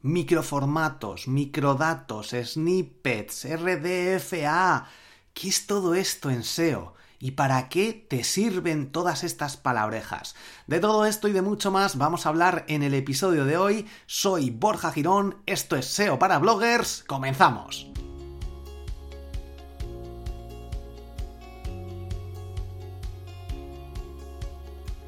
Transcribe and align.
Microformatos, 0.00 1.26
microdatos, 1.26 2.28
snippets, 2.30 3.44
RDFA. 3.44 4.86
¿Qué 5.34 5.48
es 5.48 5.66
todo 5.66 5.96
esto 5.96 6.30
en 6.30 6.44
SEO? 6.44 6.94
¿Y 7.18 7.32
para 7.32 7.68
qué 7.68 8.06
te 8.08 8.22
sirven 8.22 8.92
todas 8.92 9.24
estas 9.24 9.56
palabrejas? 9.56 10.36
De 10.68 10.78
todo 10.78 11.04
esto 11.04 11.26
y 11.26 11.32
de 11.32 11.42
mucho 11.42 11.72
más 11.72 11.98
vamos 11.98 12.26
a 12.26 12.28
hablar 12.28 12.64
en 12.68 12.84
el 12.84 12.94
episodio 12.94 13.44
de 13.44 13.56
hoy. 13.56 13.86
Soy 14.06 14.50
Borja 14.50 14.92
Girón, 14.92 15.42
esto 15.46 15.74
es 15.74 15.86
SEO 15.86 16.16
para 16.16 16.38
bloggers, 16.38 17.02
comenzamos. 17.08 17.90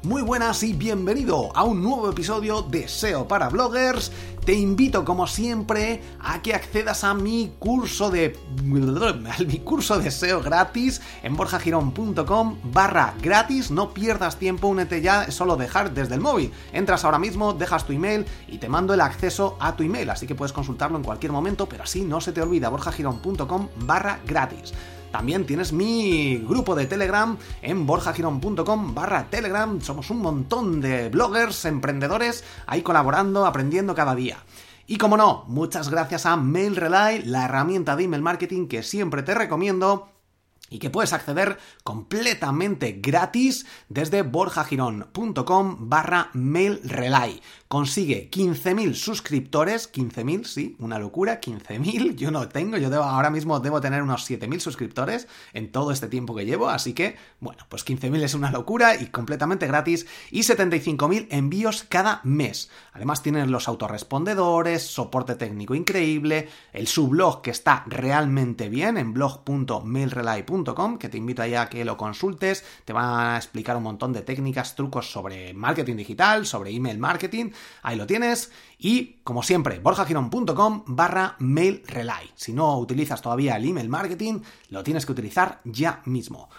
Muy 0.03 0.23
buenas 0.23 0.63
y 0.63 0.73
bienvenido 0.73 1.55
a 1.55 1.63
un 1.63 1.83
nuevo 1.83 2.09
episodio 2.09 2.63
de 2.63 2.87
SEO 2.87 3.27
para 3.27 3.49
bloggers. 3.49 4.11
Te 4.43 4.53
invito 4.53 5.05
como 5.05 5.27
siempre 5.27 6.01
a 6.19 6.41
que 6.41 6.55
accedas 6.55 7.03
a 7.03 7.13
mi 7.13 7.53
curso 7.59 8.09
de 8.09 8.35
mi 8.63 9.59
curso 9.59 9.99
de 9.99 10.09
SEO 10.09 10.41
gratis 10.41 11.03
en 11.21 11.35
borjagirón.com 11.37 12.57
barra 12.73 13.13
gratis. 13.21 13.69
No 13.69 13.93
pierdas 13.93 14.39
tiempo, 14.39 14.69
únete 14.69 15.03
ya, 15.03 15.25
es 15.25 15.35
solo 15.35 15.55
dejar 15.55 15.93
desde 15.93 16.15
el 16.15 16.21
móvil. 16.21 16.51
Entras 16.73 17.05
ahora 17.05 17.19
mismo, 17.19 17.53
dejas 17.53 17.85
tu 17.85 17.93
email 17.93 18.25
y 18.47 18.57
te 18.57 18.69
mando 18.69 18.95
el 18.95 19.01
acceso 19.01 19.55
a 19.59 19.75
tu 19.75 19.83
email, 19.83 20.09
así 20.09 20.25
que 20.25 20.33
puedes 20.33 20.51
consultarlo 20.51 20.97
en 20.97 21.03
cualquier 21.03 21.31
momento, 21.31 21.69
pero 21.69 21.83
así 21.83 22.01
no 22.01 22.21
se 22.21 22.31
te 22.31 22.41
olvida 22.41 22.69
borjagirón.com 22.69 23.67
barra 23.85 24.19
gratis. 24.25 24.73
También 25.11 25.45
tienes 25.45 25.73
mi 25.73 26.37
grupo 26.37 26.75
de 26.75 26.85
Telegram 26.85 27.37
en 27.61 27.85
borjagirón.com 27.85 28.95
barra 28.95 29.29
Telegram. 29.29 29.81
Somos 29.81 30.09
un 30.09 30.21
montón 30.21 30.81
de 30.81 31.09
bloggers, 31.09 31.65
emprendedores, 31.65 32.43
ahí 32.65 32.81
colaborando, 32.81 33.45
aprendiendo 33.45 33.93
cada 33.93 34.15
día. 34.15 34.37
Y 34.87 34.97
como 34.97 35.17
no, 35.17 35.45
muchas 35.47 35.89
gracias 35.89 36.25
a 36.25 36.35
MailRelay, 36.35 37.23
la 37.23 37.45
herramienta 37.45 37.95
de 37.95 38.03
email 38.03 38.21
marketing 38.21 38.67
que 38.67 38.83
siempre 38.83 39.23
te 39.23 39.33
recomiendo 39.33 40.10
y 40.71 40.79
que 40.79 40.89
puedes 40.89 41.13
acceder 41.13 41.59
completamente 41.83 42.99
gratis 42.99 43.67
desde 43.89 44.23
borjagirón.com 44.23 45.89
barra 45.89 46.31
mailrelay. 46.33 47.41
Consigue 47.67 48.29
15.000 48.31 48.93
suscriptores, 48.93 49.91
15.000, 49.91 50.45
sí, 50.45 50.75
una 50.79 50.97
locura, 50.97 51.39
15.000, 51.39 52.15
yo 52.15 52.31
no 52.31 52.47
tengo, 52.47 52.77
yo 52.77 52.89
debo, 52.89 53.03
ahora 53.03 53.29
mismo 53.29 53.59
debo 53.59 53.81
tener 53.81 54.01
unos 54.01 54.29
7.000 54.29 54.59
suscriptores 54.59 55.27
en 55.53 55.71
todo 55.71 55.91
este 55.91 56.07
tiempo 56.07 56.35
que 56.35 56.45
llevo, 56.45 56.69
así 56.69 56.93
que, 56.93 57.17
bueno, 57.39 57.65
pues 57.69 57.85
15.000 57.85 58.23
es 58.23 58.33
una 58.33 58.51
locura 58.51 58.95
y 58.95 59.07
completamente 59.07 59.67
gratis 59.67 60.07
y 60.31 60.39
75.000 60.39 61.27
envíos 61.31 61.83
cada 61.87 62.21
mes. 62.23 62.69
Además 62.93 63.21
tienes 63.21 63.49
los 63.49 63.67
autorrespondedores, 63.67 64.83
soporte 64.83 65.35
técnico 65.35 65.75
increíble, 65.75 66.47
el 66.71 66.87
sublog 66.87 67.41
que 67.41 67.51
está 67.51 67.83
realmente 67.87 68.69
bien 68.69 68.97
en 68.97 69.13
blog.mailrelay.com 69.13 70.60
que 70.99 71.09
te 71.09 71.17
invito 71.17 71.41
a 71.41 71.69
que 71.69 71.85
lo 71.85 71.97
consultes, 71.97 72.63
te 72.85 72.93
van 72.93 73.33
a 73.33 73.37
explicar 73.37 73.75
un 73.77 73.83
montón 73.83 74.13
de 74.13 74.21
técnicas, 74.21 74.75
trucos 74.75 75.11
sobre 75.11 75.53
marketing 75.53 75.95
digital, 75.95 76.45
sobre 76.45 76.71
email 76.71 76.97
marketing, 76.97 77.51
ahí 77.83 77.97
lo 77.97 78.07
tienes, 78.07 78.51
y 78.77 79.17
como 79.23 79.43
siempre, 79.43 79.79
borjagirón.com 79.79 80.83
barra 80.87 81.35
mail 81.39 81.83
relay. 81.87 82.29
Si 82.35 82.53
no 82.53 82.77
utilizas 82.77 83.21
todavía 83.21 83.57
el 83.57 83.65
email 83.65 83.89
marketing, 83.89 84.41
lo 84.69 84.83
tienes 84.83 85.05
que 85.05 85.11
utilizar 85.11 85.61
ya 85.63 86.01
mismo. 86.05 86.49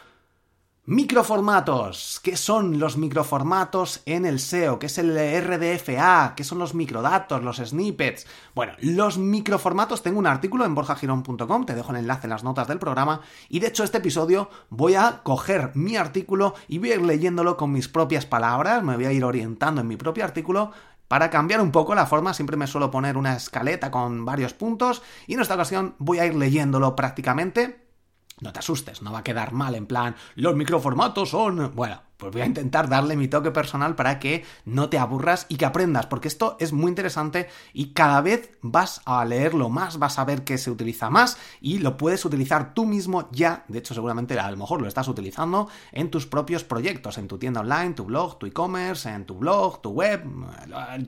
Microformatos. 0.84 2.19
¿Qué 2.25 2.36
son 2.36 2.80
los 2.80 2.97
microformatos 2.97 4.02
en 4.05 4.27
el 4.27 4.41
SEO? 4.41 4.80
¿Qué 4.80 4.86
es 4.86 4.98
el 4.98 5.14
RDFA? 5.14 6.34
¿Qué 6.34 6.42
son 6.42 6.58
los 6.58 6.75
microdatos, 6.75 7.41
los 7.41 7.58
snippets? 7.58 8.27
Bueno, 8.52 8.72
los 8.80 9.16
microformatos, 9.16 10.03
tengo 10.03 10.19
un 10.19 10.27
artículo 10.27 10.64
en 10.64 10.75
borjagirón.com, 10.75 11.66
te 11.66 11.77
dejo 11.77 11.92
el 11.92 11.98
enlace 11.98 12.27
en 12.27 12.30
las 12.30 12.42
notas 12.42 12.66
del 12.66 12.80
programa, 12.80 13.20
y 13.48 13.60
de 13.60 13.69
hecho 13.69 13.84
este 13.84 13.98
episodio 13.98 14.50
voy 14.70 14.97
a 14.97 15.20
coger 15.22 15.70
mi 15.75 15.94
artículo 15.94 16.54
y 16.66 16.78
voy 16.78 16.91
a 16.91 16.94
ir 16.97 17.03
leyéndolo 17.03 17.56
con 17.56 17.70
mis 17.70 17.87
propias 17.87 18.26
palabras, 18.26 18.82
me 18.82 18.97
voy 18.97 19.04
a 19.04 19.12
ir 19.12 19.25
orientando 19.25 19.82
en 19.82 19.87
mi 19.87 19.97
propio 19.97 20.25
artículo 20.25 20.72
para 21.06 21.31
cambiar 21.31 21.60
un 21.60 21.70
poco 21.70 21.94
la 21.94 22.06
forma, 22.06 22.34
siempre 22.34 22.56
me 22.56 22.66
suelo 22.66 22.91
poner 22.91 23.16
una 23.16 23.37
escaleta 23.37 23.93
con 23.93 24.25
varios 24.25 24.53
puntos 24.53 25.03
y 25.28 25.34
en 25.34 25.43
esta 25.43 25.54
ocasión 25.54 25.94
voy 25.99 26.19
a 26.19 26.26
ir 26.26 26.34
leyéndolo 26.34 26.97
prácticamente 26.97 27.82
no 28.42 28.53
te 28.53 28.58
asustes, 28.58 29.03
no 29.03 29.12
va 29.12 29.20
a 29.20 29.25
quedar 29.25 29.53
mal 29.53 29.75
en 29.75 29.86
plan, 29.86 30.14
los 30.34 30.54
microformatos 30.54 31.30
son... 31.30 31.72
Bueno, 31.75 32.03
pues 32.22 32.34
voy 32.34 32.43
a 32.43 32.47
intentar 32.47 32.88
darle 32.88 33.16
mi 33.16 33.27
toque 33.27 33.50
personal 33.50 33.97
para 33.97 34.21
que 34.21 34.44
no 34.65 34.88
te 34.88 34.97
aburras 34.97 35.47
y 35.49 35.56
que 35.56 35.65
aprendas, 35.65 36.06
porque 36.06 36.28
esto 36.28 36.56
es 36.60 36.72
muy 36.72 36.88
interesante 36.88 37.49
y 37.72 37.94
cada 37.94 38.21
vez 38.21 38.53
vas 38.62 39.00
a 39.06 39.25
leerlo 39.25 39.71
más, 39.71 39.99
vas 39.99 40.21
a 40.21 40.25
ver 40.25 40.44
que 40.44 40.56
se 40.56 40.71
utiliza 40.71 41.11
más 41.11 41.37
y 41.61 41.78
lo 41.78 41.97
puedes 41.97 42.25
utilizar 42.25 42.75
tú 42.75 42.87
mismo 42.87 43.28
ya, 43.32 43.65
de 43.66 43.81
hecho 43.81 43.93
seguramente 43.93 44.38
a 44.38 44.49
lo 44.53 44.56
mejor 44.56 44.81
lo 44.81 44.87
estás 44.87 45.09
utilizando 45.09 45.66
en 45.91 46.12
tus 46.12 46.28
propios 46.28 46.62
proyectos, 46.62 47.19
en 47.19 47.27
tu 47.27 47.38
tienda 47.38 47.59
online, 47.59 47.94
tu 47.94 48.05
blog, 48.05 48.38
tu 48.38 48.47
e-commerce, 48.47 49.11
en 49.11 49.27
tu 49.27 49.34
blog, 49.34 49.82
tu 49.82 49.91
web, 49.91 50.22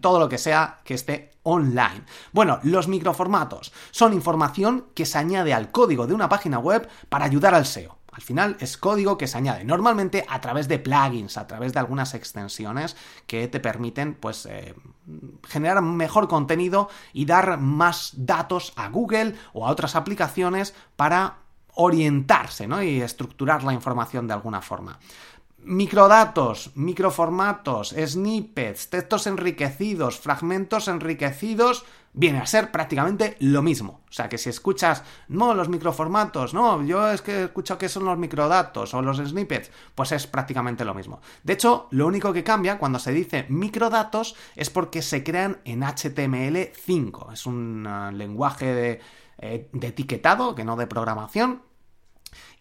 todo 0.01 0.19
lo 0.19 0.29
que 0.29 0.39
sea 0.39 0.81
que 0.83 0.95
esté 0.95 1.31
online. 1.45 2.03
Bueno, 2.33 2.59
los 2.65 2.89
microformatos 2.89 3.73
son 3.93 4.15
información 4.15 4.87
que 4.95 5.07
se 5.07 5.19
añade 5.19 5.55
al 5.55 5.71
código 5.71 6.09
de 6.09 6.15
una 6.15 6.29
página 6.29 6.59
web 6.59 6.89
para 7.09 7.27
ayudar 7.27 7.55
al 7.55 7.67
SEO. 7.67 7.99
Al 8.15 8.23
final 8.23 8.57
es 8.61 8.77
código 8.77 9.19
que 9.19 9.27
se 9.27 9.39
añade 9.39 9.65
normalmente 9.65 10.25
a 10.29 10.41
través 10.41 10.69
de 10.69 10.79
plugins, 10.79 11.37
a 11.37 11.49
través 11.49 11.73
de 11.73 11.81
algunas 11.81 12.15
extensiones 12.15 12.97
que 13.27 13.49
te 13.49 13.59
permiten 13.59 14.15
pues 14.15 14.47
eh, 14.47 14.75
generar 15.49 15.83
mejor 15.83 16.29
contenido 16.29 16.89
y 17.13 17.25
dar 17.25 17.59
más 17.59 18.13
datos 18.17 18.73
a 18.77 18.89
Google 18.89 19.35
o 19.53 19.67
a 19.67 19.71
otras 19.71 19.97
aplicaciones 19.97 20.75
para 20.95 21.39
orientarse 21.75 22.69
¿no? 22.69 22.81
y 22.83 23.01
estructurar 23.01 23.65
la 23.65 23.73
información 23.73 24.29
de 24.29 24.35
alguna 24.35 24.63
forma. 24.63 25.01
Microdatos, 25.59 26.71
microformatos, 26.77 27.97
snippets, 27.99 28.91
textos 28.91 29.27
enriquecidos, 29.27 30.21
fragmentos 30.21 30.87
enriquecidos, 30.87 31.85
viene 32.15 32.39
a 32.39 32.47
ser 32.47 32.71
prácticamente 32.71 33.37
lo 33.41 33.61
mismo. 33.61 34.01
O 34.09 34.13
sea 34.13 34.29
que 34.29 34.39
si 34.39 34.49
escuchas, 34.49 35.03
no, 35.29 35.53
los 35.53 35.69
microformatos, 35.69 36.55
no, 36.55 36.83
yo 36.85 37.11
es 37.11 37.21
que 37.21 37.33
he 37.33 37.45
escuchado 37.45 37.79
que 37.79 37.89
son 37.89 38.05
los 38.05 38.17
microdatos 38.17 38.95
o 38.95 39.03
los 39.03 39.19
snippets, 39.19 39.71
pues 39.95 40.13
es 40.13 40.27
prácticamente 40.27 40.85
lo 40.85 40.95
mismo. 40.95 41.21
De 41.43 41.53
hecho, 41.53 41.89
lo 41.91 42.07
único 42.07 42.33
que 42.33 42.45
cambia 42.45 42.79
cuando 42.79 42.99
se 42.99 43.13
dice 43.13 43.47
microdatos 43.49 44.37
es 44.55 44.71
porque 44.71 45.03
se 45.03 45.25
crean 45.25 45.61
en 45.65 45.83
HTML5. 45.83 47.33
Es 47.33 47.47
un 47.47 47.87
uh, 47.87 48.13
lenguaje 48.13 49.01
eh, 49.39 49.69
de 49.73 49.87
etiquetado, 49.87 50.55
que 50.55 50.65
no 50.65 50.77
de 50.77 50.87
programación 50.87 51.63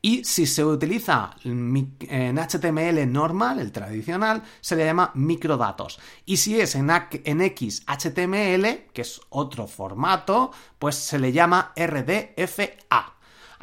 y 0.01 0.25
si 0.25 0.45
se 0.45 0.66
utiliza 0.66 1.31
en 1.44 2.38
HTML 2.38 3.11
normal, 3.11 3.59
el 3.59 3.72
tradicional, 3.72 4.44
se 4.59 4.75
le 4.75 4.84
llama 4.84 5.11
microdatos. 5.13 6.00
Y 6.25 6.38
si 6.38 6.59
es 6.59 6.75
en, 6.75 6.89
XHTML, 6.89 8.91
que 8.91 9.01
es 9.01 9.22
otro 9.29 9.66
formato, 9.66 10.51
pues 10.78 10.95
se 10.95 11.19
le 11.19 11.31
llama 11.31 11.72
RDFA. 11.78 13.13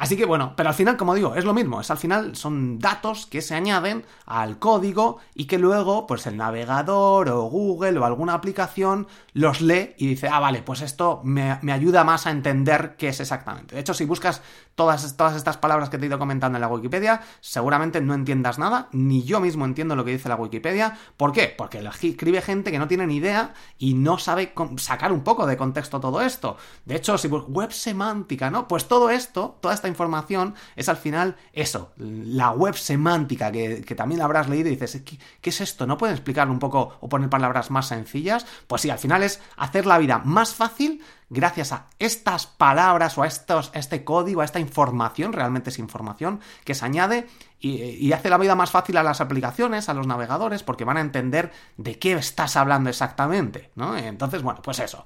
Así 0.01 0.17
que 0.17 0.25
bueno, 0.25 0.55
pero 0.57 0.69
al 0.69 0.73
final, 0.73 0.97
como 0.97 1.13
digo, 1.13 1.35
es 1.35 1.45
lo 1.45 1.53
mismo, 1.53 1.79
es 1.79 1.91
al 1.91 1.97
final 1.99 2.35
son 2.35 2.79
datos 2.79 3.27
que 3.27 3.43
se 3.43 3.53
añaden 3.53 4.03
al 4.25 4.57
código 4.57 5.19
y 5.35 5.45
que 5.45 5.59
luego, 5.59 6.07
pues 6.07 6.25
el 6.25 6.37
navegador 6.37 7.29
o 7.29 7.43
Google 7.43 7.99
o 7.99 8.05
alguna 8.05 8.33
aplicación 8.33 9.05
los 9.33 9.61
lee 9.61 9.93
y 9.97 10.07
dice, 10.07 10.27
ah, 10.27 10.39
vale, 10.39 10.63
pues 10.63 10.81
esto 10.81 11.21
me, 11.23 11.51
ayuda 11.71 12.03
más 12.03 12.25
a 12.25 12.31
entender 12.31 12.95
qué 12.97 13.09
es 13.09 13.19
exactamente. 13.19 13.75
De 13.75 13.81
hecho, 13.81 13.93
si 13.93 14.05
buscas 14.05 14.41
todas, 14.73 15.15
todas 15.15 15.35
estas 15.35 15.57
palabras 15.57 15.89
que 15.89 15.99
te 15.99 16.05
he 16.05 16.07
ido 16.07 16.17
comentando 16.17 16.57
en 16.57 16.61
la 16.61 16.67
Wikipedia, 16.67 17.21
seguramente 17.39 18.01
no 18.01 18.15
entiendas 18.15 18.57
nada, 18.57 18.89
ni 18.93 19.21
yo 19.21 19.39
mismo 19.39 19.65
entiendo 19.65 19.95
lo 19.95 20.03
que 20.03 20.13
dice 20.13 20.29
la 20.29 20.35
Wikipedia. 20.35 20.97
¿Por 21.15 21.31
qué? 21.31 21.53
Porque 21.55 21.77
escribe 22.01 22.41
gente 22.41 22.71
que 22.71 22.79
no 22.79 22.87
tiene 22.87 23.05
ni 23.05 23.17
idea 23.17 23.53
y 23.77 23.93
no 23.93 24.17
sabe 24.17 24.51
sacar 24.77 25.11
un 25.11 25.21
poco 25.21 25.45
de 25.45 25.57
contexto 25.57 25.99
todo 25.99 26.21
esto. 26.21 26.57
De 26.85 26.95
hecho, 26.95 27.19
si 27.19 27.27
web 27.27 27.71
semántica, 27.71 28.49
¿no? 28.49 28.67
Pues 28.67 28.87
todo 28.87 29.11
esto, 29.11 29.59
toda 29.61 29.75
esta 29.75 29.90
información 29.91 30.55
es 30.75 30.89
al 30.89 30.97
final 30.97 31.35
eso, 31.53 31.91
la 31.97 32.51
web 32.51 32.75
semántica 32.75 33.51
que, 33.51 33.83
también 33.95 34.21
habrás 34.21 34.49
leído 34.49 34.69
y 34.69 34.75
dices, 34.75 35.03
¿qué, 35.03 35.49
es 35.49 35.61
esto? 35.61 35.85
¿No 35.85 35.97
pueden 35.97 36.15
explicarlo 36.15 36.51
un 36.51 36.59
poco 36.59 36.97
o 36.99 37.09
poner 37.09 37.29
palabras 37.29 37.69
más 37.69 37.87
sencillas? 37.87 38.45
Pues 38.67 38.81
sí, 38.81 38.89
al 38.89 38.99
final 38.99 39.23
es 39.23 39.39
hacer 39.57 39.85
la 39.85 39.97
vida 39.97 40.19
más 40.25 40.53
fácil 40.55 41.03
gracias 41.29 41.71
a 41.71 41.87
estas 41.99 42.45
palabras 42.47 43.17
o 43.17 43.23
a, 43.23 43.27
estos, 43.27 43.71
este 43.73 44.03
código, 44.03 44.41
a 44.41 44.45
esta 44.45 44.59
información, 44.59 45.31
realmente 45.31 45.69
es 45.69 45.79
información, 45.79 46.41
que 46.65 46.75
se 46.75 46.83
añade 46.83 47.27
y, 47.59 47.81
y, 47.83 48.11
hace 48.11 48.29
la 48.29 48.37
vida 48.37 48.55
más 48.55 48.71
fácil 48.71 48.97
a 48.97 49.03
las 49.03 49.21
aplicaciones, 49.21 49.87
a 49.87 49.93
los 49.93 50.07
navegadores, 50.07 50.63
porque 50.63 50.83
van 50.83 50.97
a 50.97 51.01
entender 51.01 51.51
de 51.77 51.97
qué 51.99 52.13
estás 52.13 52.57
hablando 52.57 52.89
exactamente, 52.89 53.71
¿no? 53.75 53.95
Entonces, 53.95 54.41
bueno, 54.41 54.61
pues 54.61 54.79
eso. 54.79 55.05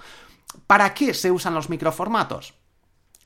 ¿Para 0.67 0.93
qué 0.93 1.13
se 1.13 1.31
usan 1.31 1.53
los 1.53 1.69
microformatos? 1.69 2.55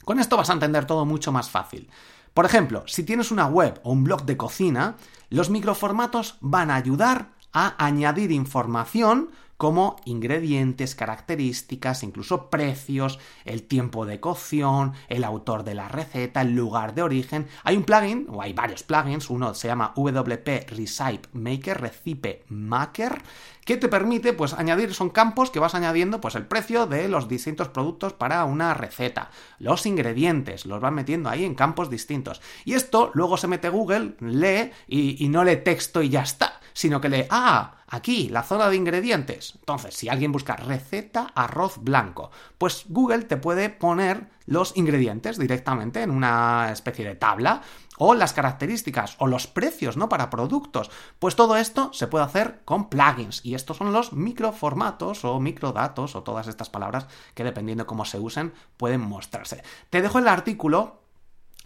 Con 0.09 0.19
esto 0.19 0.37
vas 0.37 0.49
a 0.49 0.53
entender 0.53 0.85
todo 0.85 1.05
mucho 1.05 1.31
más 1.31 1.51
fácil. 1.51 1.87
Por 2.33 2.43
ejemplo, 2.43 2.81
si 2.87 3.03
tienes 3.03 3.29
una 3.29 3.45
web 3.45 3.79
o 3.83 3.91
un 3.91 4.03
blog 4.03 4.25
de 4.25 4.37
cocina, 4.37 4.95
los 5.29 5.51
microformatos 5.51 6.37
van 6.41 6.71
a 6.71 6.77
ayudar 6.77 7.29
a 7.53 7.85
añadir 7.85 8.31
información 8.31 9.29
como 9.59 9.97
ingredientes, 10.05 10.95
características, 10.95 12.03
incluso 12.03 12.49
precios, 12.49 13.19
el 13.43 13.63
tiempo 13.63 14.05
de 14.05 14.21
cocción, 14.21 14.93
el 15.09 15.25
autor 15.25 15.65
de 15.65 15.75
la 15.75 15.89
receta, 15.89 16.39
el 16.39 16.55
lugar 16.55 16.95
de 16.95 17.01
origen. 17.01 17.45
Hay 17.65 17.75
un 17.75 17.83
plugin, 17.83 18.25
o 18.29 18.41
hay 18.41 18.53
varios 18.53 18.83
plugins, 18.83 19.29
uno 19.29 19.53
se 19.53 19.67
llama 19.67 19.91
WP 19.97 20.65
Recipe 20.69 21.27
Maker, 21.33 21.81
Recipe 21.81 22.45
Maker, 22.47 23.21
que 23.65 23.75
te 23.75 23.89
permite 23.89 24.31
pues 24.31 24.53
añadir, 24.53 24.93
son 24.93 25.09
campos 25.09 25.51
que 25.51 25.59
vas 25.59 25.75
añadiendo 25.75 26.21
pues 26.21 26.35
el 26.35 26.45
precio 26.45 26.87
de 26.87 27.09
los 27.09 27.27
distintos 27.27 27.67
productos 27.67 28.13
para 28.13 28.45
una 28.45 28.73
receta, 28.73 29.29
los 29.57 29.85
ingredientes, 29.85 30.65
los 30.65 30.79
vas 30.79 30.93
metiendo 30.93 31.27
ahí 31.27 31.43
en 31.43 31.53
campos 31.53 31.89
distintos. 31.89 32.39
Y 32.63 32.75
esto 32.75 33.11
luego 33.13 33.35
se 33.35 33.47
mete 33.47 33.67
Google, 33.67 34.15
lee 34.21 34.71
y, 34.87 35.21
y 35.21 35.27
no 35.27 35.43
lee 35.43 35.57
texto 35.57 36.01
y 36.01 36.07
ya 36.07 36.21
está, 36.21 36.58
sino 36.79 37.01
que 37.01 37.09
lee, 37.09 37.25
ah, 37.29 37.73
aquí, 37.89 38.29
la 38.29 38.41
zona 38.41 38.69
de 38.69 38.77
ingredientes. 38.77 39.55
Entonces, 39.55 39.95
si 39.95 40.07
alguien 40.07 40.31
busca 40.31 40.55
receta 40.55 41.29
arroz 41.35 41.77
blanco, 41.81 42.31
pues 42.57 42.85
Google 42.87 43.23
te 43.23 43.35
puede 43.35 43.69
poner 43.69 44.29
los 44.45 44.77
ingredientes 44.77 45.37
directamente 45.37 46.01
en 46.01 46.09
una 46.09 46.71
especie 46.71 47.03
de 47.03 47.15
tabla 47.15 47.63
o 47.97 48.13
las 48.13 48.31
características 48.31 49.17
o 49.17 49.27
los 49.27 49.45
precios, 49.45 49.97
¿no? 49.97 50.07
Para 50.07 50.29
productos. 50.29 50.89
Pues 51.19 51.35
todo 51.35 51.57
esto 51.57 51.91
se 51.91 52.07
puede 52.07 52.23
hacer 52.23 52.61
con 52.63 52.87
plugins 52.87 53.41
y 53.43 53.55
estos 53.55 53.75
son 53.75 53.91
los 53.91 54.13
microformatos 54.13 55.25
o 55.25 55.37
microdatos 55.41 56.15
o 56.15 56.23
todas 56.23 56.47
estas 56.47 56.69
palabras 56.69 57.07
que 57.33 57.43
dependiendo 57.43 57.87
cómo 57.87 58.05
se 58.05 58.19
usen 58.19 58.53
pueden 58.77 59.01
mostrarse. 59.01 59.63
Te 59.89 60.01
dejo 60.01 60.19
el 60.19 60.29
artículo 60.29 61.01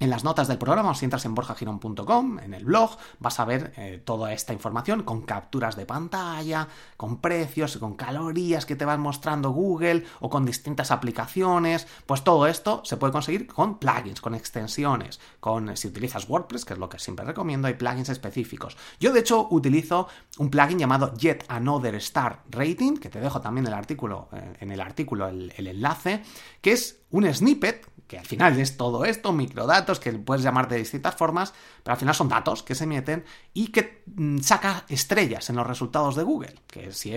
en 0.03 0.09
las 0.09 0.25
notas 0.25 0.49
del 0.49 0.57
programa, 0.57 0.93
si 0.95 1.05
entras 1.05 1.23
en 1.23 1.33
borjagirón.com, 1.33 2.39
en 2.39 2.53
el 2.53 2.65
blog, 2.65 2.97
vas 3.19 3.39
a 3.39 3.45
ver 3.45 3.71
eh, 3.77 4.01
toda 4.03 4.33
esta 4.33 4.51
información 4.51 5.03
con 5.03 5.21
capturas 5.21 5.77
de 5.77 5.85
pantalla, 5.85 6.67
con 6.97 7.21
precios, 7.21 7.77
con 7.77 7.95
calorías 7.95 8.65
que 8.65 8.75
te 8.75 8.83
van 8.83 8.99
mostrando 8.99 9.51
Google 9.51 10.03
o 10.19 10.29
con 10.29 10.45
distintas 10.45 10.91
aplicaciones. 10.91 11.87
Pues 12.05 12.21
todo 12.21 12.47
esto 12.47 12.81
se 12.83 12.97
puede 12.97 13.13
conseguir 13.13 13.47
con 13.47 13.79
plugins, 13.79 14.19
con 14.19 14.35
extensiones, 14.35 15.21
con 15.39 15.77
si 15.77 15.87
utilizas 15.87 16.27
WordPress, 16.27 16.65
que 16.65 16.73
es 16.73 16.79
lo 16.79 16.89
que 16.89 16.99
siempre 16.99 17.25
recomiendo, 17.25 17.69
hay 17.69 17.75
plugins 17.75 18.09
específicos. 18.09 18.75
Yo 18.99 19.13
de 19.13 19.21
hecho 19.21 19.47
utilizo 19.51 20.09
un 20.37 20.49
plugin 20.49 20.79
llamado 20.79 21.13
Yet 21.15 21.45
Another 21.47 21.95
Star 21.95 22.43
Rating, 22.49 22.97
que 22.97 23.07
te 23.07 23.21
dejo 23.21 23.39
también 23.39 23.67
el 23.67 23.73
artículo, 23.73 24.27
eh, 24.33 24.57
en 24.59 24.69
el 24.69 24.81
artículo 24.81 25.29
el 25.29 25.67
enlace, 25.67 26.23
que 26.59 26.73
es 26.73 27.03
un 27.09 27.33
snippet 27.33 27.93
que 28.07 28.19
al 28.19 28.25
final 28.25 28.59
es 28.59 28.77
todo 28.77 29.05
esto, 29.05 29.33
microdatos, 29.33 29.92
que 29.99 30.11
puedes 30.13 30.43
llamar 30.43 30.67
de 30.67 30.77
distintas 30.77 31.15
formas, 31.15 31.53
pero 31.83 31.93
al 31.93 31.99
final 31.99 32.15
son 32.15 32.29
datos 32.29 32.63
que 32.63 32.75
se 32.75 32.85
meten 32.85 33.23
y 33.53 33.67
que 33.67 34.03
mm, 34.15 34.39
saca 34.39 34.85
estrellas 34.89 35.49
en 35.49 35.55
los 35.55 35.67
resultados 35.67 36.15
de 36.15 36.23
Google. 36.23 36.55
Que 36.67 36.91
si, 36.91 37.13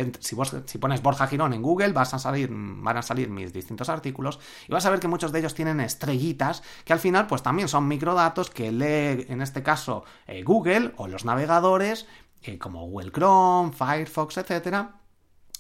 pones 0.79 1.03
Borja 1.03 1.27
Girón 1.27 1.53
en 1.53 1.63
Google, 1.63 1.93
mm, 1.93 2.83
van 2.83 2.97
a 2.97 3.03
salir 3.03 3.31
mis 3.31 3.53
distintos 3.53 3.89
artículos 3.89 4.39
y 4.69 4.73
vas 4.73 4.87
a 4.87 4.91
ver 4.91 5.01
que 5.01 5.09
muchos 5.09 5.33
de 5.33 5.41
ellos 5.41 5.55
tienen 5.55 5.81
estrellitas 5.81 6.63
que 6.85 6.93
al 6.93 7.01
final 7.01 7.27
pues 7.27 7.43
también 7.43 7.69
son 7.69 7.89
microdatos 7.89 8.51
que 8.51 8.73
lee 8.73 9.27
en 9.29 9.43
este 9.43 9.63
caso 9.63 10.05
eh, 10.27 10.43
Google 10.43 10.93
o 10.97 11.09
los 11.09 11.25
navegadores 11.25 12.07
eh, 12.43 12.59
como 12.59 12.87
Google 12.87 13.11
Chrome, 13.13 13.73
Firefox, 13.73 14.39
etcétera 14.39 15.06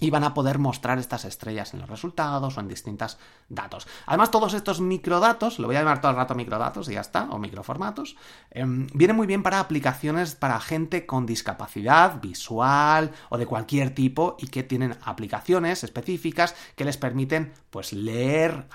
y 0.00 0.10
van 0.10 0.24
a 0.24 0.34
poder 0.34 0.58
mostrar 0.58 0.98
estas 0.98 1.24
estrellas 1.24 1.72
en 1.72 1.80
los 1.80 1.88
resultados 1.88 2.56
o 2.56 2.60
en 2.60 2.68
distintos 2.68 3.18
datos. 3.48 3.86
Además, 4.06 4.30
todos 4.30 4.54
estos 4.54 4.80
microdatos, 4.80 5.58
lo 5.58 5.68
voy 5.68 5.76
a 5.76 5.80
llamar 5.80 6.00
todo 6.00 6.10
el 6.10 6.16
rato 6.16 6.34
microdatos 6.34 6.88
y 6.88 6.94
ya 6.94 7.00
está, 7.00 7.28
o 7.30 7.38
microformatos, 7.38 8.16
em, 8.50 8.86
vienen 8.92 9.16
muy 9.16 9.26
bien 9.26 9.42
para 9.42 9.60
aplicaciones 9.60 10.34
para 10.34 10.60
gente 10.60 11.06
con 11.06 11.26
discapacidad 11.26 12.20
visual 12.20 13.12
o 13.30 13.38
de 13.38 13.46
cualquier 13.46 13.94
tipo 13.94 14.36
y 14.38 14.48
que 14.48 14.62
tienen 14.62 14.96
aplicaciones 15.02 15.84
específicas 15.84 16.54
que 16.74 16.84
les 16.84 16.96
permiten 16.96 17.52
pues 17.70 17.92
leer, 17.92 18.66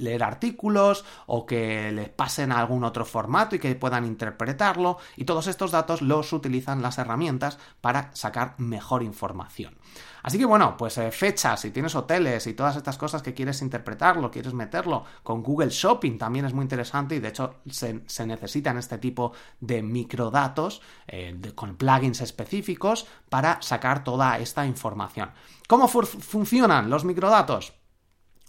leer 0.00 0.22
artículos 0.22 1.04
o 1.26 1.46
que 1.46 1.92
les 1.92 2.08
pasen 2.08 2.52
a 2.52 2.58
algún 2.58 2.84
otro 2.84 3.04
formato 3.04 3.56
y 3.56 3.58
que 3.58 3.74
puedan 3.74 4.04
interpretarlo 4.04 4.98
y 5.16 5.24
todos 5.24 5.46
estos 5.46 5.70
datos 5.70 6.02
los 6.02 6.32
utilizan 6.32 6.82
las 6.82 6.98
herramientas 6.98 7.58
para 7.80 8.10
sacar 8.14 8.54
mejor 8.58 9.02
información. 9.02 9.78
Así 10.22 10.38
que 10.38 10.44
bueno, 10.44 10.76
pues 10.76 10.98
eh, 10.98 11.10
fechas, 11.10 11.60
si 11.60 11.70
tienes 11.70 11.94
hoteles 11.94 12.46
y 12.46 12.54
todas 12.54 12.76
estas 12.76 12.98
cosas 12.98 13.22
que 13.22 13.34
quieres 13.34 13.62
interpretarlo, 13.62 14.30
quieres 14.30 14.54
meterlo, 14.54 15.04
con 15.22 15.42
Google 15.42 15.70
Shopping 15.70 16.18
también 16.18 16.44
es 16.44 16.52
muy 16.52 16.62
interesante 16.62 17.16
y 17.16 17.20
de 17.20 17.28
hecho 17.28 17.56
se, 17.70 18.26
necesitan 18.26 18.78
este 18.78 18.98
tipo 18.98 19.32
de 19.60 19.82
microdatos 19.82 20.82
eh, 21.06 21.38
con 21.54 21.76
plugins 21.76 22.20
específicos 22.20 23.06
para 23.28 23.60
sacar 23.62 24.04
toda 24.04 24.38
esta 24.38 24.66
información. 24.66 25.30
¿Cómo 25.68 25.88
funcionan 25.88 26.90
los 26.90 27.04
microdatos? 27.04 27.74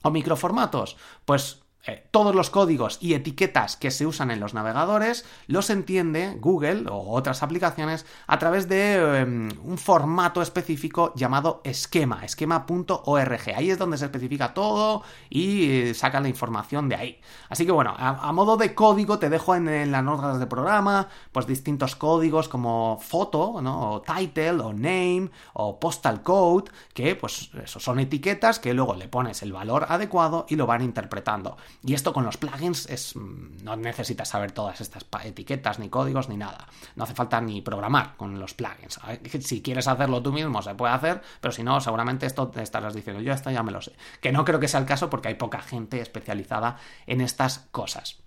o 0.04 0.12
microformatos? 0.12 0.98
Pues 1.26 1.61
eh, 1.88 2.06
todos 2.12 2.36
los 2.36 2.52
códigos 2.52 3.00
y 3.02 3.16
etiquetas 3.16 3.76
que 3.76 3.90
se 3.90 4.06
usan 4.06 4.30
en 4.30 4.40
los 4.40 4.54
navegadores 4.54 5.26
los 5.48 5.72
entiende 5.72 6.38
Google 6.40 6.86
o 6.90 7.16
otras 7.16 7.42
aplicaciones 7.42 8.06
a 8.28 8.38
través 8.38 8.68
de 8.68 9.20
em, 9.22 9.50
un 9.64 9.80
formato 9.80 10.44
específico 10.44 11.12
llamado 11.16 11.62
esquema, 11.64 12.24
esquema.org. 12.24 13.56
Ahí 13.56 13.72
es 13.72 13.80
donde 13.80 13.98
se 13.98 14.06
especifica 14.06 14.54
todo 14.54 15.02
y 15.30 15.72
eh, 15.72 15.94
saca 15.96 16.20
la 16.20 16.30
información 16.30 16.88
de 16.88 16.96
ahí. 16.96 17.22
Así 17.50 17.66
que 17.66 17.72
bueno, 17.72 17.96
a, 17.98 18.32
modo 18.32 18.58
de 18.58 18.76
código 18.76 19.18
te 19.18 19.30
dejo 19.30 19.56
en, 19.56 19.92
las 19.92 20.04
notas 20.04 20.38
del 20.38 20.48
programa 20.48 21.08
pues 21.32 21.48
distintos 21.48 21.96
códigos 21.96 22.48
como 22.48 23.00
foto, 23.02 23.60
¿no? 23.62 23.94
o 23.94 24.02
title, 24.02 24.62
o 24.62 24.72
name, 24.74 25.32
o 25.54 25.80
postal 25.80 26.22
code, 26.22 26.72
que 26.94 27.16
pues 27.16 27.50
eso 27.64 27.80
son 27.80 28.00
etiquetas 28.00 28.60
que 28.60 28.74
luego 28.74 28.94
le 28.96 29.08
pones 29.08 29.42
el 29.42 29.52
valor 29.52 29.88
adecuado 29.90 30.46
y 30.48 30.56
lo 30.56 30.68
van 30.68 30.84
interpretando. 30.84 31.58
Y 31.84 31.94
esto 31.94 32.14
con 32.14 32.26
los 32.26 32.38
plugins 32.38 32.88
es 32.88 33.16
mm, 33.16 33.64
no 33.64 33.76
necesitas 33.76 34.30
saber 34.30 34.52
todas 34.52 34.82
estas 34.82 35.06
etiquetas, 35.24 35.80
ni 35.80 35.90
códigos, 35.90 36.30
ni 36.30 36.38
nada. 36.38 36.68
No 36.96 37.04
hace 37.04 37.14
falta 37.14 37.42
ni 37.42 37.62
programar 37.62 38.16
con 38.18 38.40
los 38.40 38.54
plugins. 38.54 39.00
Si 39.42 39.62
quieres 39.62 39.88
hacerlo 39.88 40.22
tú 40.22 40.32
mismo, 40.32 40.62
se 40.62 40.76
puede 40.76 40.94
hacer, 40.94 41.22
pero 41.40 41.52
si 41.52 41.64
no, 41.64 41.82
seguramente 41.82 42.26
esto 42.26 42.48
te 42.50 42.62
estarás 42.62 42.94
diciendo, 42.94 43.22
yo 43.22 43.34
esto 43.34 43.52
ya 43.52 43.64
me 43.64 43.72
lo 43.72 43.82
sé. 43.82 43.94
Que 44.22 44.32
no 44.32 44.46
creo 44.46 44.60
que 44.60 44.68
sea 44.68 44.80
el 44.80 44.86
caso 44.86 45.10
porque 45.10 45.30
hay 45.30 45.36
poca 45.36 45.62
gente 45.62 46.00
especializada 46.02 46.78
en 47.08 47.22
estas 47.22 47.68
cosas. 47.72 48.22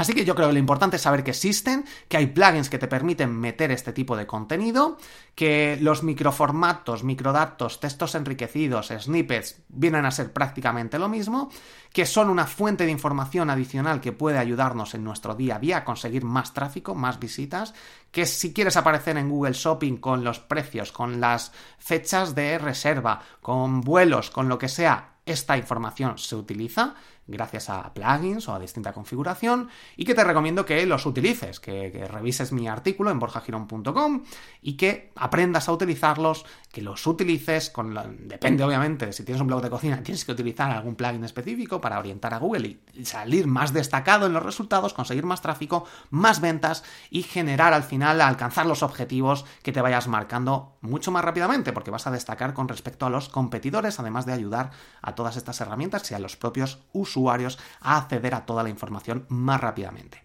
Así 0.00 0.14
que 0.14 0.24
yo 0.24 0.34
creo 0.34 0.48
que 0.48 0.54
lo 0.54 0.58
importante 0.58 0.96
es 0.96 1.02
saber 1.02 1.22
que 1.22 1.32
existen, 1.32 1.84
que 2.08 2.16
hay 2.16 2.28
plugins 2.28 2.70
que 2.70 2.78
te 2.78 2.88
permiten 2.88 3.38
meter 3.38 3.70
este 3.70 3.92
tipo 3.92 4.16
de 4.16 4.26
contenido, 4.26 4.96
que 5.34 5.76
los 5.78 6.02
microformatos, 6.02 7.04
microdatos, 7.04 7.80
textos 7.80 8.14
enriquecidos, 8.14 8.88
snippets 8.98 9.60
vienen 9.68 10.06
a 10.06 10.10
ser 10.10 10.32
prácticamente 10.32 10.98
lo 10.98 11.10
mismo, 11.10 11.50
que 11.92 12.06
son 12.06 12.30
una 12.30 12.46
fuente 12.46 12.86
de 12.86 12.92
información 12.92 13.50
adicional 13.50 14.00
que 14.00 14.12
puede 14.12 14.38
ayudarnos 14.38 14.94
en 14.94 15.04
nuestro 15.04 15.34
día 15.34 15.56
a 15.56 15.58
día 15.58 15.76
a 15.76 15.84
conseguir 15.84 16.24
más 16.24 16.54
tráfico, 16.54 16.94
más 16.94 17.20
visitas, 17.20 17.74
que 18.10 18.24
si 18.24 18.54
quieres 18.54 18.78
aparecer 18.78 19.18
en 19.18 19.28
Google 19.28 19.52
Shopping 19.52 19.98
con 19.98 20.24
los 20.24 20.40
precios, 20.40 20.92
con 20.92 21.20
las 21.20 21.52
fechas 21.76 22.34
de 22.34 22.56
reserva, 22.56 23.20
con 23.42 23.82
vuelos, 23.82 24.30
con 24.30 24.48
lo 24.48 24.56
que 24.56 24.70
sea, 24.70 25.16
esta 25.26 25.58
información 25.58 26.16
se 26.16 26.36
utiliza 26.36 26.94
gracias 27.30 27.70
a 27.70 27.94
plugins 27.94 28.48
o 28.48 28.54
a 28.54 28.58
distinta 28.58 28.92
configuración 28.92 29.68
y 29.96 30.04
que 30.04 30.14
te 30.14 30.24
recomiendo 30.24 30.66
que 30.66 30.84
los 30.86 31.06
utilices, 31.06 31.60
que, 31.60 31.90
revises 32.10 32.52
mi 32.52 32.68
artículo 32.68 33.10
en 33.10 33.18
borjagirón.com 33.18 34.24
y 34.62 34.74
que 34.74 35.12
aprendas 35.14 35.68
a 35.68 35.72
utilizarlos, 35.72 36.44
que 36.72 36.82
los 36.82 37.06
utilices 37.06 37.72
depende 38.20 38.64
obviamente, 38.64 39.12
si 39.12 39.24
tienes 39.24 39.40
un 39.40 39.46
blog 39.46 39.62
de 39.62 39.70
cocina 39.70 40.02
tienes 40.02 40.24
que 40.24 40.32
utilizar 40.32 40.70
algún 40.70 40.96
plugin 40.96 41.24
específico 41.24 41.80
para 41.80 41.98
orientar 41.98 42.34
a 42.34 42.38
Google 42.38 42.78
y 42.94 43.04
salir 43.04 43.46
más 43.46 43.72
destacado 43.72 44.26
en 44.26 44.32
los 44.32 44.42
resultados, 44.42 44.92
conseguir 44.92 45.24
más 45.24 45.40
tráfico, 45.40 45.84
más 46.10 46.40
ventas 46.40 46.82
y 47.10 47.22
generar 47.22 47.72
al 47.72 47.84
final 47.84 48.20
alcanzar 48.20 48.66
los 48.66 48.82
objetivos 48.82 49.44
que 49.62 49.72
te 49.72 49.80
vayas 49.80 50.08
marcando 50.08 50.76
mucho 50.80 51.10
más 51.10 51.24
rápidamente 51.24 51.72
porque 51.72 51.90
vas 51.90 52.06
a 52.06 52.10
destacar 52.10 52.54
con 52.54 52.68
respecto 52.68 53.06
a 53.06 53.10
los 53.10 53.28
competidores, 53.28 54.00
además 54.00 54.26
de 54.26 54.32
ayudar 54.32 54.70
a 55.02 55.14
todas 55.14 55.36
estas 55.36 55.60
herramientas 55.60 56.10
y 56.10 56.14
a 56.14 56.18
los 56.18 56.36
propios 56.36 56.80
usuarios 56.92 57.19
a 57.28 57.96
acceder 57.96 58.34
a 58.34 58.46
toda 58.46 58.62
la 58.62 58.70
información 58.70 59.26
más 59.28 59.60
rápidamente. 59.60 60.22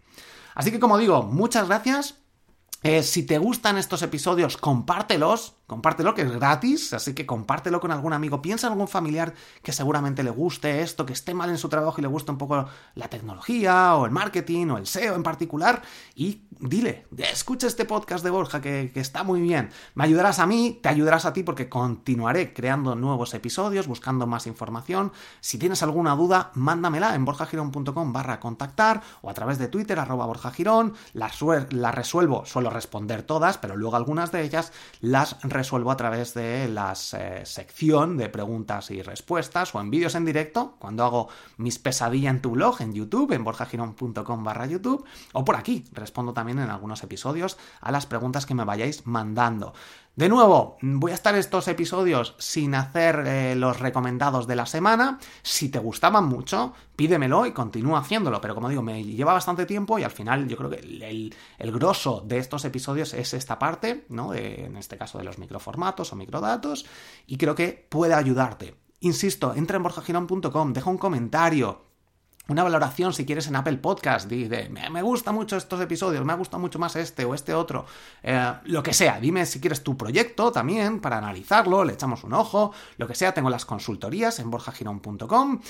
Así 0.54 0.72
que 0.72 0.80
como 0.80 0.98
digo, 0.98 1.24
muchas 1.24 1.68
gracias. 1.68 2.16
Eh, 2.84 3.04
si 3.04 3.24
te 3.24 3.40
gustan 3.40 3.78
estos 3.78 4.04
episodios, 4.04 4.58
compártelos 4.58 5.56
Compártelo, 5.68 6.14
que 6.14 6.22
es 6.22 6.32
gratis, 6.32 6.94
así 6.94 7.16
que 7.16 7.26
compártelo 7.26 7.80
con 7.80 7.92
algún 7.92 8.14
amigo. 8.14 8.42
Piensa 8.42 8.68
en 8.68 8.74
algún 8.74 8.88
familiar 8.88 9.34
que 9.64 9.72
seguramente 9.72 10.22
le 10.22 10.30
guste 10.30 10.82
esto, 10.82 11.08
que 11.08 11.14
esté 11.14 11.34
mal 11.34 11.50
en 11.50 11.58
su 11.58 11.70
trabajo 11.70 11.96
y 11.98 12.02
le 12.04 12.08
guste 12.08 12.32
un 12.32 12.38
poco 12.38 12.68
la 12.94 13.08
tecnología 13.10 13.96
o 13.96 14.06
el 14.06 14.12
marketing 14.12 14.68
o 14.68 14.78
el 14.78 14.86
SEO 14.86 15.16
en 15.16 15.24
particular. 15.24 15.82
Y 16.14 16.44
dile, 16.60 17.08
escucha 17.18 17.66
este 17.66 17.86
podcast 17.86 18.24
de 18.24 18.30
Borja 18.30 18.62
que, 18.62 18.92
está 18.96 19.24
muy 19.24 19.42
bien. 19.42 19.72
Me 19.96 20.04
ayudarás 20.04 20.38
a 20.38 20.46
mí, 20.46 20.80
te 20.84 20.90
ayudarás 20.90 21.26
a 21.26 21.34
ti 21.34 21.42
porque 21.42 21.68
continuaré 21.68 22.54
creando 22.54 22.96
nuevos 22.96 23.34
episodios, 23.34 23.88
buscando 23.88 24.28
más 24.28 24.46
información. 24.46 25.12
Si 25.40 25.58
tienes 25.58 25.82
alguna 25.82 26.16
duda, 26.16 26.52
mándamela 26.54 27.16
en 27.16 27.26
borjagirón.com 27.26 28.14
barra 28.14 28.40
contactar 28.40 29.02
o 29.22 29.32
a 29.32 29.34
través 29.34 29.58
de 29.58 29.68
Twitter 29.68 30.00
arroba 30.00 30.28
borjagirón. 30.28 30.94
Las, 31.14 31.42
las 31.42 31.96
resuelvo, 31.96 32.46
suelo 32.46 32.70
responder 32.70 33.24
todas, 33.24 33.58
pero 33.58 33.76
luego 33.76 33.96
algunas 33.96 34.32
de 34.32 34.44
ellas 34.44 34.72
las 35.02 35.38
resuelvo 35.56 35.92
a 35.92 35.98
través 35.98 36.34
de 36.34 36.68
la 36.68 36.94
eh, 37.14 37.42
sección 37.46 38.18
de 38.18 38.30
preguntas 38.30 38.92
y 38.92 39.02
respuestas 39.02 39.74
o 39.74 39.82
en 39.82 39.90
vídeos 39.90 40.16
en 40.16 40.26
directo, 40.26 40.76
cuando 40.80 41.04
hago 41.04 41.30
mis 41.58 41.80
pesadillas 41.80 42.36
en 42.36 42.42
tu 42.42 42.52
blog, 42.52 42.82
en 42.82 42.94
YouTube, 42.94 43.32
en 43.32 43.44
borjagirón.com 43.44 44.44
barra 44.44 44.68
YouTube, 44.68 45.06
o 45.34 45.44
por 45.44 45.56
aquí, 45.56 45.86
respondo 45.92 46.34
también 46.34 46.60
en 46.60 46.70
algunos 46.70 47.04
episodios 47.04 47.58
a 47.82 47.92
las 47.92 48.06
preguntas 48.06 48.46
que 48.46 48.54
me 48.54 48.66
vayáis 48.66 49.08
mandando. 49.08 49.74
De 50.16 50.30
nuevo, 50.30 50.78
voy 50.82 51.12
a 51.12 51.16
estar 51.16 51.36
estos 51.36 51.68
episodios 51.68 52.36
sin 52.38 52.74
hacer 52.74 53.24
eh, 53.28 53.54
los 53.54 53.82
recomendados 53.82 54.48
de 54.48 54.56
la 54.56 54.66
semana. 54.66 55.20
Si 55.44 55.68
te 55.68 55.78
gustaban 55.78 56.24
mucho, 56.26 56.74
pídemelo 56.96 57.46
y 57.46 57.52
continúa 57.52 58.00
haciéndolo. 58.00 58.40
Pero 58.40 58.56
como 58.56 58.70
digo, 58.70 58.82
me 58.82 59.04
lleva 59.04 59.34
bastante 59.34 59.66
tiempo 59.66 60.00
y 60.00 60.04
al 60.04 60.12
final 60.12 60.48
yo 60.48 60.56
creo 60.56 60.70
que 60.70 60.78
el, 60.78 61.36
el, 61.58 61.72
grosso 61.74 62.24
de 62.26 62.38
estos 62.38 62.64
episodios 62.64 63.14
es 63.14 63.34
esta 63.34 63.60
parte, 63.60 64.06
¿no? 64.08 64.34
en 64.34 64.78
este 64.78 64.98
caso 64.98 65.18
de 65.18 65.26
los 65.26 65.38
microformatos 65.38 66.14
o 66.14 66.16
microdatos. 66.16 66.86
Y 67.28 67.36
creo 67.36 67.54
que 67.54 67.86
puede 67.90 68.14
ayudarte. 68.14 68.74
Insisto, 69.02 69.54
entra 69.54 69.76
en 69.76 69.84
borjagirón.com, 69.84 70.72
deja 70.72 70.90
un 70.90 70.98
comentario, 70.98 71.82
una 72.48 72.64
valoración 72.64 73.14
si 73.14 73.26
quieres 73.26 73.48
en 73.48 73.56
Apple 73.56 73.78
Podcast. 73.78 74.30
Dice, 74.30 74.70
me 74.70 75.02
gustan 75.02 75.36
mucho 75.36 75.58
estos 75.58 75.82
episodios, 75.82 76.24
me 76.26 76.34
ha 76.34 76.36
gustado 76.36 76.60
mucho 76.60 76.80
más 76.80 76.96
este 76.96 77.26
o 77.26 77.34
este 77.34 77.54
otro. 77.54 77.86
Eh, 78.24 78.54
lo 78.66 78.84
que 78.84 78.94
sea, 78.94 79.20
dime 79.20 79.46
si 79.46 79.60
quieres 79.60 79.84
tu 79.84 79.98
proyecto 79.98 80.52
también 80.52 81.00
para 81.00 81.18
analizarlo, 81.18 81.84
le 81.84 81.94
echamos 81.94 82.24
un 82.24 82.34
ojo, 82.34 82.72
lo 82.98 83.08
que 83.08 83.16
sea. 83.16 83.34
Tengo 83.34 83.50
las 83.50 83.66
consultorías 83.66 84.40
en 84.40 84.52
borjagirón.com. 84.52 85.62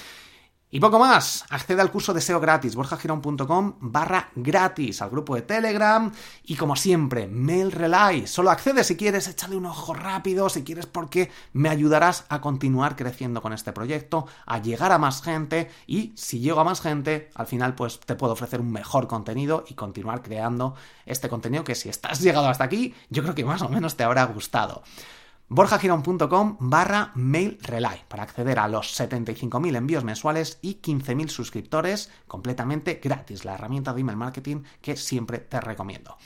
Y 0.76 0.80
poco 0.82 1.00
más, 1.00 1.46
accede 1.52 1.82
al 1.82 1.90
curso 1.90 2.14
de 2.14 2.20
SEO 2.20 2.42
gratis, 2.42 2.76
borjagirón.com 2.76 3.76
barra 3.80 4.30
gratis, 4.36 5.02
al 5.02 5.10
grupo 5.10 5.34
de 5.34 5.42
Telegram. 5.42 6.12
Y 6.44 6.58
como 6.58 6.76
siempre, 6.76 7.28
Mail 7.28 7.72
Relay. 7.72 8.28
Solo 8.28 8.52
accede 8.52 8.84
si 8.84 8.98
quieres, 8.98 9.30
échale 9.30 9.56
un 9.56 9.68
ojo 9.68 9.94
rápido, 9.94 10.50
si 10.50 10.66
quieres 10.66 10.86
porque 10.86 11.32
me 11.54 11.70
ayudarás 11.70 12.26
a 12.28 12.42
continuar 12.42 12.98
creciendo 12.98 13.42
con 13.42 13.54
este 13.54 13.72
proyecto, 13.72 14.28
a 14.46 14.62
llegar 14.62 14.92
a 14.92 14.98
más 14.98 15.22
gente. 15.22 15.72
Y 15.88 16.12
si 16.18 16.42
llego 16.42 16.60
a 16.60 16.66
más 16.66 16.82
gente, 16.82 17.30
al 17.36 17.48
final 17.48 17.74
pues 17.74 18.02
te 18.02 18.16
puedo 18.16 18.34
ofrecer 18.34 18.60
un 18.60 18.74
mejor 18.74 19.08
contenido 19.08 19.64
y 19.70 19.76
continuar 19.76 20.22
creando 20.24 20.76
este 21.06 21.30
contenido 21.30 21.64
que 21.64 21.76
si 21.76 21.88
estás 21.88 22.20
llegado 22.20 22.50
hasta 22.50 22.66
aquí, 22.66 22.94
yo 23.10 23.24
creo 23.24 23.34
que 23.34 23.46
más 23.46 23.62
o 23.62 23.70
menos 23.70 23.96
te 23.96 24.04
habrá 24.04 24.26
gustado 24.26 24.84
borjagirón.com 25.48 26.58
barra 26.60 27.12
mail 27.16 27.58
relay 27.62 28.04
para 28.08 28.24
acceder 28.24 28.60
a 28.60 28.68
los 28.68 29.00
75.000 29.00 29.76
envíos 29.76 30.04
mensuales 30.04 30.60
y 30.62 30.76
15.000 30.82 31.28
suscriptores 31.30 32.12
completamente 32.28 33.00
gratis, 33.04 33.46
la 33.46 33.54
herramienta 33.54 33.94
de 33.94 34.02
email 34.02 34.18
marketing 34.18 34.64
que 34.82 34.98
siempre 34.98 35.40
te 35.40 35.62
recomiendo. 35.62 36.18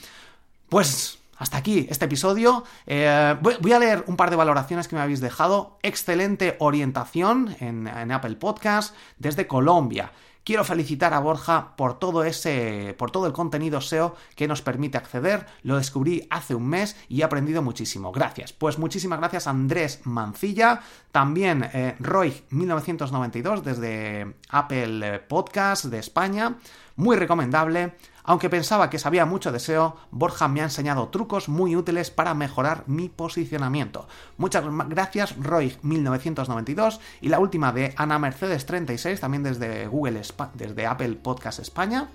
Pues 0.68 1.18
hasta 1.40 1.56
aquí 1.56 1.86
este 1.88 2.04
episodio. 2.04 2.64
Eh, 2.86 3.34
voy, 3.40 3.72
a 3.72 3.78
leer 3.78 4.04
un 4.06 4.16
par 4.16 4.28
de 4.28 4.36
valoraciones 4.36 4.88
que 4.88 4.94
me 4.94 5.02
habéis 5.02 5.20
dejado. 5.20 5.78
Excelente 5.82 6.56
orientación 6.60 7.56
en, 7.60 7.88
en 7.88 8.12
Apple 8.12 8.36
Podcast 8.36 8.94
desde 9.18 9.46
Colombia. 9.46 10.12
Quiero 10.42 10.64
felicitar 10.64 11.12
a 11.12 11.20
Borja 11.20 11.76
por 11.76 11.98
todo 11.98 12.24
ese, 12.24 12.94
por 12.98 13.10
todo 13.10 13.26
el 13.26 13.32
contenido 13.32 13.80
SEO 13.80 14.16
que 14.36 14.48
nos 14.48 14.62
permite 14.62 14.96
acceder. 14.96 15.46
Lo 15.62 15.76
descubrí 15.76 16.26
hace 16.30 16.54
un 16.54 16.66
mes 16.66 16.96
y 17.08 17.20
he 17.20 17.24
aprendido 17.24 17.62
muchísimo. 17.62 18.10
Gracias. 18.10 18.52
Pues 18.52 18.78
muchísimas 18.78 19.18
gracias 19.18 19.46
Andrés 19.46 20.00
Mancilla, 20.04 20.80
también 21.12 21.68
eh, 21.74 21.94
Roy 21.98 22.42
1992 22.50 23.64
desde 23.64 24.34
Apple 24.48 25.20
Podcast 25.28 25.84
de 25.84 25.98
España, 25.98 26.56
muy 27.00 27.16
recomendable. 27.16 27.94
Aunque 28.22 28.50
pensaba 28.50 28.90
que 28.90 28.98
sabía 28.98 29.24
mucho 29.24 29.50
de 29.50 29.58
SEO, 29.58 29.96
Borja 30.10 30.46
me 30.46 30.60
ha 30.60 30.64
enseñado 30.64 31.08
trucos 31.08 31.48
muy 31.48 31.74
útiles 31.74 32.10
para 32.10 32.34
mejorar 32.34 32.84
mi 32.86 33.08
posicionamiento. 33.08 34.06
Muchas 34.36 34.64
gracias, 34.88 35.36
Roy1992. 35.38 37.00
Y 37.22 37.30
la 37.30 37.38
última 37.38 37.72
de 37.72 37.94
Ana 37.96 38.18
Mercedes36, 38.18 39.18
también 39.18 39.42
desde 39.42 39.86
Google, 39.86 40.20
desde 40.54 40.86
Apple 40.86 41.16
Podcast 41.16 41.58
España. 41.58 42.10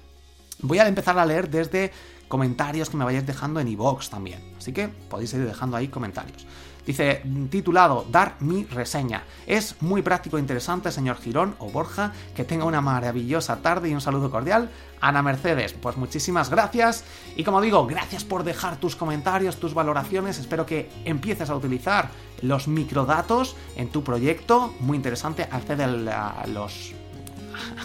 Voy 0.61 0.77
a 0.77 0.87
empezar 0.87 1.17
a 1.17 1.25
leer 1.25 1.49
desde 1.49 1.91
comentarios 2.27 2.89
que 2.89 2.97
me 2.97 3.03
vayáis 3.03 3.25
dejando 3.25 3.59
en 3.59 3.67
iVoox 3.67 4.09
también. 4.09 4.39
Así 4.57 4.71
que 4.71 4.87
podéis 4.87 5.33
ir 5.33 5.45
dejando 5.45 5.75
ahí 5.75 5.87
comentarios. 5.87 6.45
Dice, 6.85 7.23
titulado 7.49 8.05
Dar 8.11 8.35
mi 8.39 8.63
reseña. 8.65 9.23
Es 9.47 9.81
muy 9.81 10.01
práctico 10.01 10.37
e 10.37 10.39
interesante, 10.39 10.91
señor 10.91 11.17
Girón 11.17 11.55
o 11.59 11.69
Borja. 11.69 12.11
Que 12.35 12.43
tenga 12.43 12.65
una 12.65 12.81
maravillosa 12.81 13.61
tarde 13.61 13.89
y 13.89 13.93
un 13.93 14.01
saludo 14.01 14.29
cordial. 14.29 14.69
Ana 15.01 15.21
Mercedes, 15.21 15.73
pues 15.73 15.97
muchísimas 15.97 16.49
gracias. 16.49 17.03
Y 17.35 17.43
como 17.43 17.61
digo, 17.61 17.85
gracias 17.87 18.23
por 18.23 18.43
dejar 18.43 18.77
tus 18.77 18.95
comentarios, 18.95 19.57
tus 19.57 19.73
valoraciones. 19.73 20.39
Espero 20.39 20.65
que 20.65 20.89
empieces 21.05 21.49
a 21.49 21.55
utilizar 21.55 22.09
los 22.41 22.67
microdatos 22.67 23.55
en 23.75 23.89
tu 23.89 24.03
proyecto. 24.03 24.73
Muy 24.79 24.97
interesante. 24.97 25.47
Accede 25.51 25.83
a 25.83 26.45
los 26.47 26.93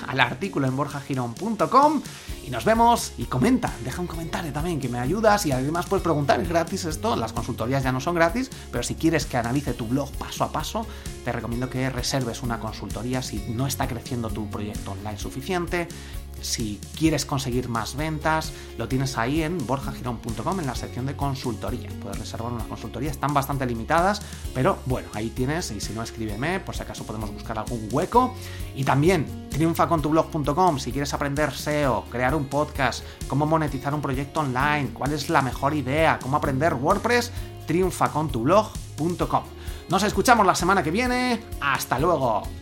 al 0.07 0.21
artículo 0.21 0.67
en 0.67 0.77
borjagirón.com 0.77 2.03
y 2.47 2.51
nos 2.51 2.65
vemos. 2.65 3.13
Y 3.19 3.25
comenta, 3.25 3.73
deja 3.85 4.01
un 4.01 4.07
comentario 4.07 4.53
también 4.53 4.81
que 4.81 4.89
me 4.89 4.99
ayudas 4.99 5.47
y 5.47 5.53
además 5.53 5.87
puedes 5.87 6.03
preguntar, 6.03 6.41
es 6.41 6.49
gratis 6.49 6.85
esto, 6.85 7.17
las 7.17 7.33
consultorías 7.33 7.83
ya 7.83 7.93
no 7.93 8.01
son 8.01 8.15
gratis, 8.15 8.51
pero 8.71 8.83
si 8.83 8.95
quieres 8.95 9.27
que 9.27 9.37
analice 9.37 9.75
tu 9.75 9.87
blog 9.87 10.11
paso 10.13 10.45
a 10.45 10.53
paso, 10.53 10.87
te 11.25 11.33
recomiendo 11.33 11.71
que 11.71 11.91
reserves 11.91 12.43
una 12.43 12.61
consultoría 12.61 13.23
si 13.23 13.39
no 13.49 13.67
está 13.67 13.87
creciendo 13.87 14.31
tu 14.31 14.49
proyecto 14.49 14.93
online 14.93 15.19
suficiente, 15.19 15.89
si 16.41 16.81
quieres 16.99 17.27
conseguir 17.27 17.69
más 17.69 17.97
ventas, 17.97 18.53
lo 18.79 18.89
tienes 18.89 19.19
ahí 19.19 19.43
en 19.43 19.65
borjagirón.com 19.67 20.61
en 20.61 20.67
la 20.67 20.75
sección 20.75 21.07
de 21.07 21.17
consultoría. 21.17 21.89
Puedes 22.01 22.19
reservar 22.19 22.53
una 22.53 22.65
consultoría, 22.65 23.11
están 23.11 23.35
bastante 23.35 23.67
limitadas, 23.67 24.23
pero 24.55 24.79
bueno, 24.87 25.09
ahí 25.15 25.31
tienes 25.31 25.71
y 25.71 25.81
si 25.81 25.93
no 25.93 26.03
escríbeme, 26.03 26.61
por 26.61 26.75
si 26.75 26.83
acaso 26.83 27.05
podemos 27.05 27.33
buscar 27.33 27.59
algún 27.59 27.89
hueco. 27.91 28.35
Y 28.75 28.85
también 28.85 29.49
triunfacontublog.com 29.51 30.79
si 30.79 30.93
quieres 30.93 31.13
aprender 31.15 31.53
SEO, 31.53 32.05
crear 32.11 32.35
un 32.35 32.47
podcast, 32.47 33.05
cómo 33.29 33.47
monetizar 33.47 33.95
un 33.95 34.03
proyecto 34.03 34.41
online, 34.41 34.91
cuál 34.93 35.13
es 35.13 35.29
la 35.29 35.43
mejor 35.43 35.75
idea, 35.75 36.19
cómo 36.21 36.37
aprender 36.37 36.75
WordPress, 36.75 37.33
triunfacontublog.com. 37.67 39.45
Nos 39.89 40.03
escuchamos 40.05 40.47
la 40.47 40.55
semana 40.55 40.83
que 40.83 40.91
viene. 40.91 41.41
Hasta 41.61 41.99
luego. 41.99 42.60